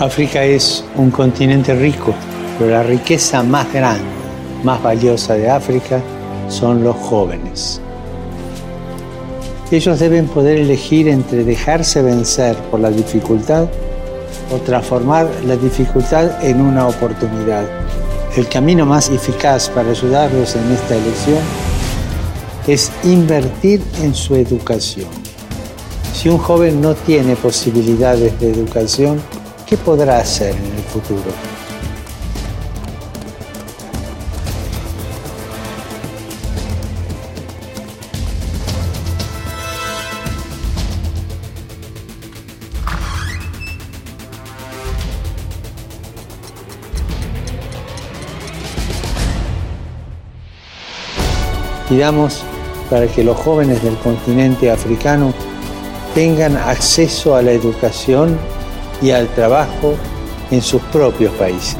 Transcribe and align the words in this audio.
África 0.00 0.42
es 0.42 0.82
un 0.96 1.10
continente 1.10 1.74
rico, 1.74 2.14
pero 2.58 2.70
la 2.70 2.82
riqueza 2.82 3.42
más 3.42 3.70
grande, 3.70 4.02
más 4.64 4.82
valiosa 4.82 5.34
de 5.34 5.50
África 5.50 6.00
son 6.48 6.82
los 6.82 6.96
jóvenes. 6.96 7.82
Ellos 9.70 9.98
deben 9.98 10.26
poder 10.26 10.58
elegir 10.58 11.06
entre 11.06 11.44
dejarse 11.44 12.00
vencer 12.00 12.56
por 12.70 12.80
la 12.80 12.90
dificultad 12.90 13.68
o 14.50 14.56
transformar 14.64 15.28
la 15.46 15.56
dificultad 15.56 16.42
en 16.42 16.62
una 16.62 16.88
oportunidad. 16.88 17.64
El 18.38 18.48
camino 18.48 18.86
más 18.86 19.10
eficaz 19.10 19.68
para 19.68 19.90
ayudarlos 19.90 20.56
en 20.56 20.72
esta 20.72 20.96
elección 20.96 21.40
es 22.66 22.90
invertir 23.04 23.82
en 24.02 24.14
su 24.14 24.34
educación. 24.34 25.08
Si 26.14 26.30
un 26.30 26.38
joven 26.38 26.80
no 26.80 26.94
tiene 26.94 27.36
posibilidades 27.36 28.40
de 28.40 28.50
educación, 28.50 29.20
¿qué 29.70 29.76
podrá 29.76 30.18
hacer 30.18 30.52
en 30.52 30.64
el 30.64 30.82
futuro? 30.82 31.22
Pidamos 51.88 52.42
para 52.88 53.06
que 53.06 53.22
los 53.22 53.36
jóvenes 53.36 53.84
del 53.84 53.96
continente 53.98 54.68
africano 54.68 55.32
tengan 56.12 56.56
acceso 56.56 57.36
a 57.36 57.42
la 57.42 57.52
educación 57.52 58.36
y 59.02 59.10
al 59.10 59.28
trabajo 59.34 59.96
en 60.50 60.62
sus 60.62 60.82
propios 60.82 61.32
países. 61.34 61.78